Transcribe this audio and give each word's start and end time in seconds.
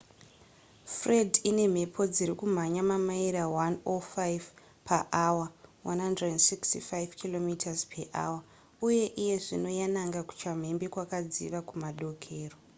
fred 0.97 1.31
ine 1.49 1.65
mhepo 1.73 2.01
dziri 2.13 2.33
kumhanya 2.41 2.81
mamaira 2.91 3.43
105 3.45 4.41
paawa165 4.87 6.83
km/hr 7.19 8.33
uye 8.87 9.05
iye 9.21 9.35
zvino 9.45 9.69
yananga 9.79 10.19
kuchamhembe 10.29 10.85
kwakadziva 10.93 11.59
kumadokero 11.69 12.55